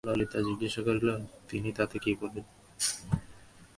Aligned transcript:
ললিতা 0.07 0.39
জিজ্ঞাসা 0.47 0.81
করিল, 0.87 1.09
তিনি 1.49 1.69
তাতে 1.77 1.95
কী 2.03 2.11
বললেন? 2.21 2.45